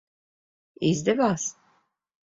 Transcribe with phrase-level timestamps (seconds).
[0.89, 1.47] Izdevās?